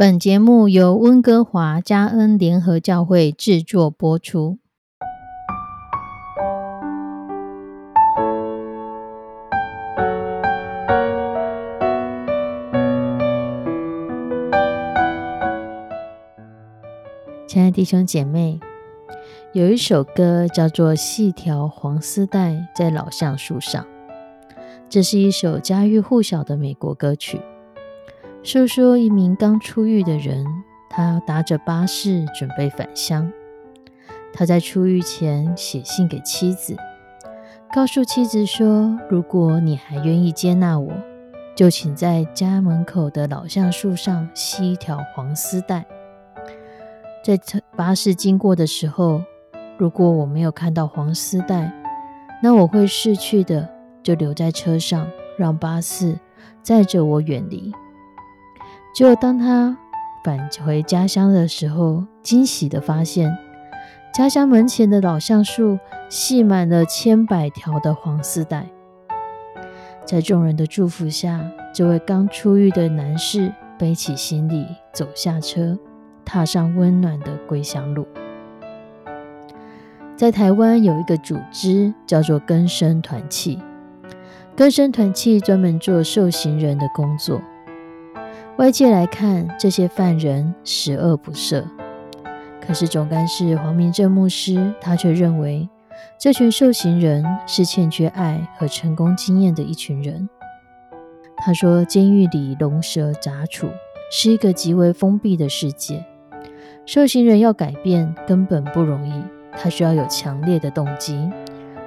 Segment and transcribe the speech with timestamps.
[0.00, 4.58] 本节目由温哥华加恩联合教会制作播出。
[17.48, 18.60] 亲爱的弟兄姐妹，
[19.52, 23.82] 有一首歌叫做《细条黄丝带在老橡树上》，
[24.88, 27.40] 这是一首家喻户晓的美国歌曲。
[28.44, 30.46] 说说一名刚出狱的人，
[30.88, 33.30] 他搭着巴士准备返乡。
[34.32, 36.76] 他在出狱前写信给妻子，
[37.74, 40.92] 告诉妻子说：“如果你还愿意接纳我，
[41.54, 45.84] 就请在家门口的老橡树上系一条黄丝带。
[47.22, 47.38] 在
[47.76, 49.20] 巴士经过的时候，
[49.76, 51.70] 如果我没有看到黄丝带，
[52.42, 53.68] 那我会逝去的，
[54.02, 56.18] 就留在车上，让巴士
[56.62, 57.74] 载着我远离。”
[58.98, 59.78] 结果，当他
[60.24, 63.32] 返回家乡的时候，惊喜的发现，
[64.12, 68.66] 家乡门前的老橡树系满了千百条的黄丝带。
[70.04, 75.78] 在众人的祝福下，这位刚出狱的男士背起行李，走下车，
[76.24, 78.04] 踏上温暖的归乡路。
[80.16, 83.60] 在台湾有一个组织叫做根生团契，
[84.56, 87.40] 根生团契专门做受刑人的工作。
[88.58, 91.62] 外界来看，这些犯人十恶不赦。
[92.60, 95.68] 可是总干事黄明正牧师，他却认为，
[96.18, 100.28] 这群受刑人是欠缺爱和成功经验的一群人。
[101.36, 103.68] 他说，监狱里龙蛇杂处，
[104.10, 106.04] 是一个极为封闭的世界。
[106.84, 111.30] 受刑人要改变根本不容易，他需要有强烈的动机，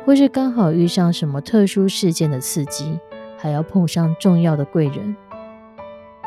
[0.05, 2.97] 或是刚好遇上什么特殊事件的刺激，
[3.37, 5.13] 还要碰上重要的贵人。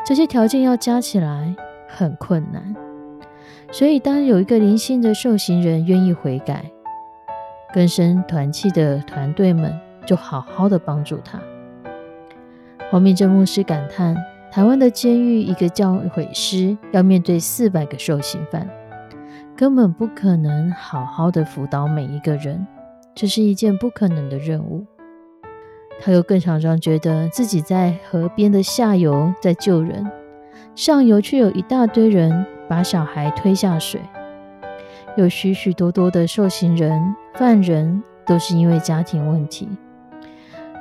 [0.05, 1.55] 这些条件要加起来
[1.89, 2.75] 很困难，
[3.71, 6.63] 所以当有一个灵性的受刑人愿意悔改，
[7.73, 11.39] 更生团契的团队们就好好的帮助他。
[12.91, 14.15] 黄明正牧师感叹：
[14.51, 18.69] 台湾的监狱，一个教诲师要面对四百个受刑犯，
[19.57, 22.67] 根本不可能好好的辅导每一个人，
[23.15, 24.85] 这是一件不可能的任务。
[25.99, 30.05] 他又更常常觉得自己在河边的下游在救人，
[30.75, 34.01] 上游却有一大堆人把小孩推下水，
[35.17, 39.67] 有许许多多的受刑人、犯人都是因为家庭问题，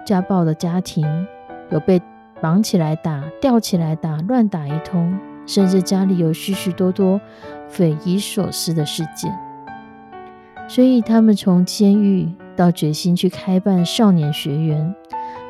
[0.05, 1.07] 家暴的家庭
[1.71, 2.03] 有被
[2.41, 7.21] 绑起来打、吊起来打、乱打一通，甚至家里有许许多多
[7.69, 9.33] 匪夷所思的事件，
[10.69, 12.29] 所以他们从监狱。
[12.57, 14.95] 到决心去开办少年学园，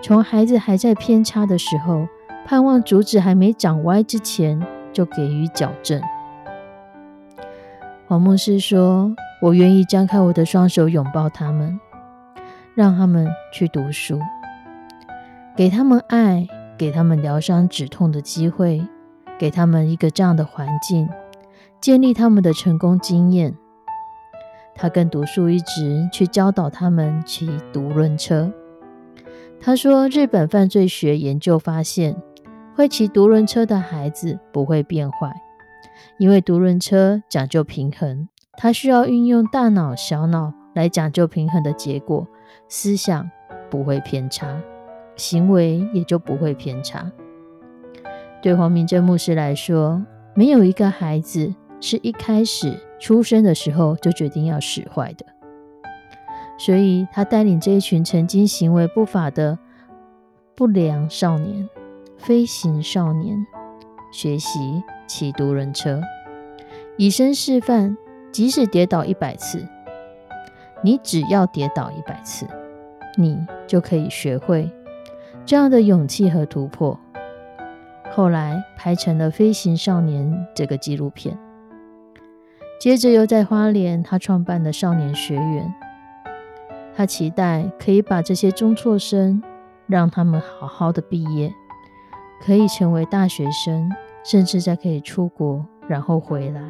[0.02, 2.06] 从孩子还在偏差的时候，
[2.46, 4.60] 盼望竹子还没长歪之前
[4.92, 6.00] 就给予矫正。
[8.06, 11.80] 黄牧师说：“我愿意张开我的双手拥抱他们，
[12.74, 14.20] 让他们去读书，
[15.56, 18.86] 给他们爱，给他们疗伤止痛的机会，
[19.38, 21.08] 给他们一个这样的环境，
[21.80, 23.54] 建立他们的成功经验。”
[24.74, 28.52] 他更独树一帜，去教导他们骑独轮车。
[29.60, 32.14] 他说：“日本犯罪学研究发现，
[32.74, 35.32] 会骑独轮车的孩子不会变坏，
[36.18, 42.26] 因为独轮车讲究平衡，他需要运用大脑、小脑来讲究平衡的结果，
[42.68, 43.30] 思想
[43.70, 44.60] 不会偏差，
[45.16, 47.10] 行为也就不会偏差。”
[48.42, 50.04] 对黄明正牧师来说，
[50.34, 52.80] 没有一个孩子是一开始。
[52.98, 55.26] 出生的时候就决定要使坏的，
[56.56, 59.58] 所以他带领这一群曾经行为不法的
[60.54, 61.68] 不良少年、
[62.16, 63.46] 飞行少年
[64.10, 66.00] 学习骑独轮车，
[66.96, 67.94] 以身示范。
[68.32, 69.64] 即使跌倒一百次，
[70.82, 72.46] 你只要跌倒一百次，
[73.16, 74.68] 你就可以学会
[75.44, 76.98] 这样的勇气和突破。
[78.10, 81.38] 后来拍成了《飞行少年》这个纪录片。
[82.80, 85.74] 接着又在花莲，他创办了少年学园。
[86.96, 89.42] 他期待可以把这些中辍生，
[89.86, 91.52] 让他们好好的毕业，
[92.44, 93.90] 可以成为大学生，
[94.24, 96.60] 甚至再可以出国，然后回来，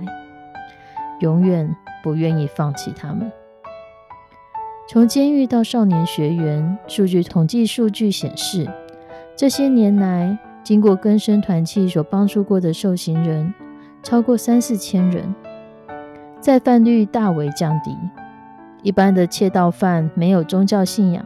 [1.21, 3.31] 永远不愿意放弃他们。
[4.89, 8.67] 从监狱到少年学员，数据统计数据显示，
[9.37, 13.53] 这些年来经过根生团契所帮助过的受刑人，
[14.03, 15.35] 超过三四千人。
[16.44, 17.96] 再犯率大为降低，
[18.82, 21.25] 一般的窃盗犯没有宗教信仰，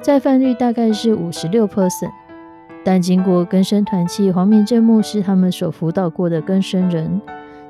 [0.00, 2.10] 再犯率大概是五十六 percent，
[2.82, 7.20] 但经过根生团契黄明正牧师他们所辅导过的根生人，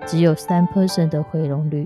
[0.06, 1.84] 只有三 percent 的回笼率。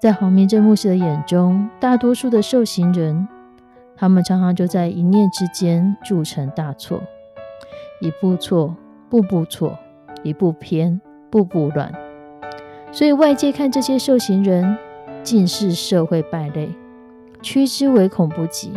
[0.00, 3.28] 在黄明正牧师的眼中，大多数的受刑人，
[3.94, 7.00] 他们常常就在一念之间铸成大错，
[8.00, 8.74] 一步错，
[9.08, 9.78] 步步错，
[10.24, 11.00] 一步偏，
[11.30, 11.92] 步步乱。
[12.90, 14.76] 所以外界看这些受刑人，
[15.22, 16.74] 尽是社会败类，
[17.42, 18.72] 趋之唯恐不及。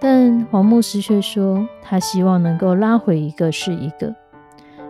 [0.00, 4.14] 但黄牧师却说，他希望能够拉回一个是一个，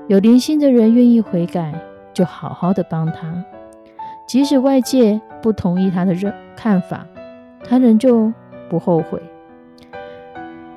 [0.08, 1.74] 有灵性的人愿意悔改，
[2.14, 3.44] 就好好的帮他。
[4.26, 7.06] 即使外界不同意他的认看法，
[7.64, 8.32] 他仍旧
[8.70, 9.20] 不后悔。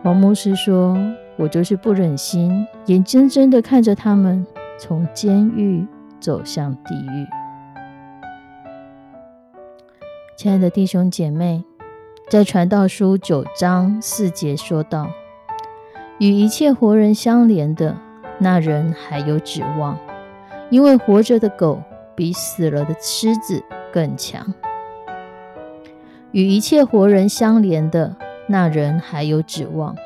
[0.04, 0.98] 黄牧师说
[1.38, 4.46] ：“我就是不忍心，眼睁睁的看着他们
[4.78, 5.88] 从监狱
[6.20, 7.28] 走向地狱。”
[10.38, 11.64] 亲爱的弟兄姐妹，
[12.30, 15.08] 在传道书九章四节说道
[16.20, 17.96] ：“与一切活人相连的
[18.40, 19.98] 那人还有指望，
[20.70, 21.82] 因为活着的狗。”
[22.18, 23.62] 比死了的狮子
[23.92, 24.54] 更强。
[26.32, 28.16] 与一切活人相连的
[28.48, 29.98] 那人还有指望，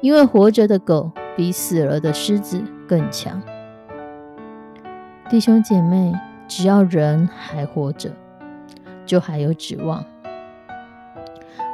[0.00, 3.42] 因为活着的狗比死了的狮子更强。
[5.30, 6.12] 弟兄姐妹，
[6.46, 8.10] 只要人还活着，
[9.06, 10.04] 就还有指望。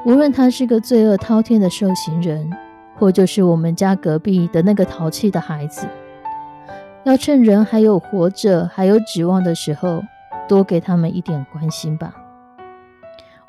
[0.06, 2.48] 无论他是个罪恶滔天的受刑人，
[2.96, 5.86] 或就是我们家隔壁的那个淘气的孩子。
[7.04, 10.02] 要趁人还有活着、还有指望的时候，
[10.48, 12.14] 多给他们一点关心吧。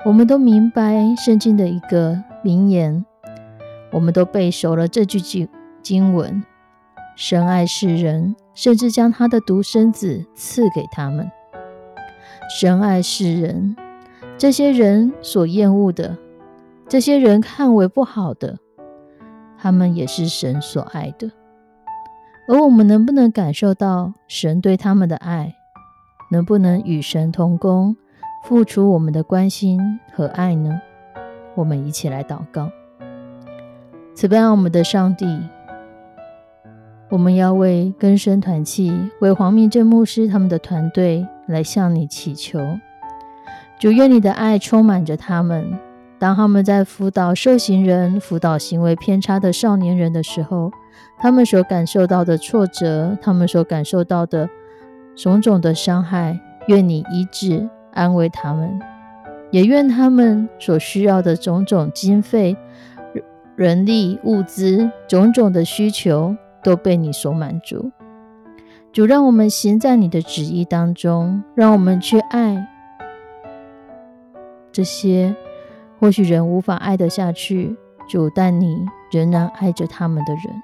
[0.04, 3.04] 我们都明白圣经的一个名言，
[3.92, 5.48] 我们都背熟了这句经
[5.80, 6.42] 经文：
[7.16, 11.30] 神爱世人，甚至将他的独生子赐给他们。
[12.58, 13.76] 神爱世人，
[14.36, 16.16] 这些人所厌恶的，
[16.88, 18.58] 这些人看为不好的，
[19.58, 21.30] 他们也是神所爱的。
[22.48, 25.54] 而我们能不能感受到神对他们的爱？
[26.30, 27.96] 能不能与神同工，
[28.44, 30.80] 付出我们的关心和爱呢？
[31.54, 32.70] 我们一起来祷告。
[34.14, 35.26] 慈悲我们的上帝，
[37.12, 42.58] 我们要为根生团契、为黄明正牧师他们的团队来向你祈求。
[43.78, 45.78] 主愿你的爱充满着他们，
[46.18, 50.72] 当他们在辅导受刑人、辅导行为偏差的少年人的时候。
[51.18, 54.48] 他们所感受到的挫折，他们所感受到的
[55.14, 58.80] 种种的伤害，愿你医治安慰他们，
[59.50, 62.56] 也愿他们所需要的种种经费、
[63.54, 67.90] 人力、物资、种种的需求都被你所满足。
[68.92, 72.68] 主，让我们行在你的旨意当中，让我们去爱
[74.70, 75.34] 这些
[75.98, 77.76] 或许人无法爱得下去，
[78.08, 80.62] 主，但你仍然爱着他们的人。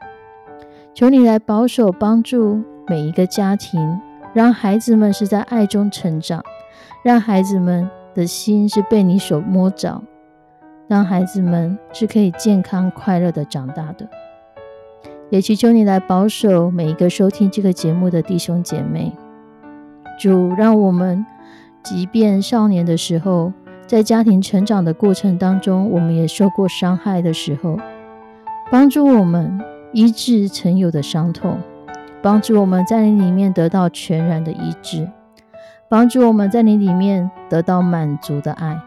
[0.95, 4.01] 求你来保守帮助每一个家庭，
[4.35, 6.45] 让孩子们是在爱中成长，
[7.03, 10.03] 让孩子们的心是被你所摸着，
[10.87, 14.09] 让孩子们是可以健康快乐的长大的。
[15.31, 19.13] 也祈求你来保守每一个收听这个节目的弟兄姐妹。
[20.19, 21.25] 主，让我们
[21.83, 23.53] 即便少年的时候，
[23.87, 27.79] 在家庭成长的过程当中，我们也受过伤害的时候，
[28.71, 29.61] 帮助我们。
[29.91, 31.59] 医治曾有的伤痛，
[32.21, 35.09] 帮助我们在你里面得到全然的医治，
[35.89, 38.79] 帮助我们在你里面得到满足的爱。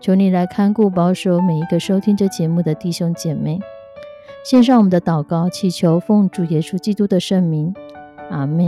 [0.00, 3.60] 求你来看顾保守每一个收听这节目的弟兄姐妹，
[4.48, 7.74] 献上我们的祷告，祈求奉主耶稣基督的圣名，
[8.30, 8.64] 阿门。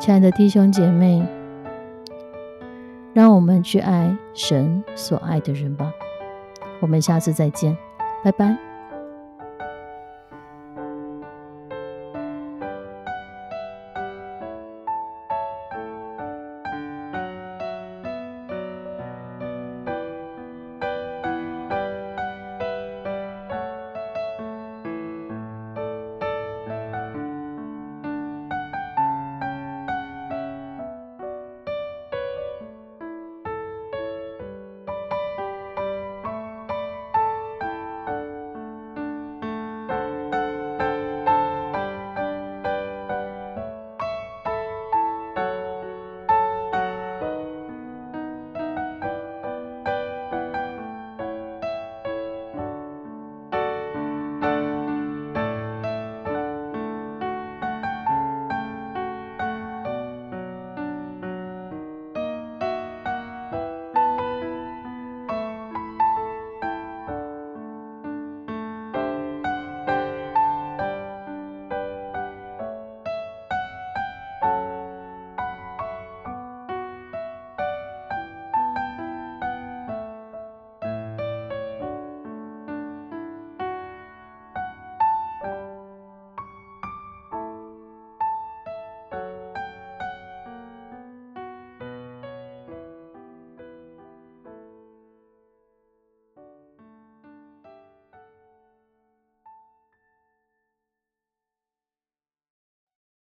[0.00, 1.24] 亲爱的弟兄姐妹，
[3.12, 5.92] 让我们去爱神所爱的人吧。
[6.80, 7.78] 我们下次再见，
[8.24, 8.73] 拜拜。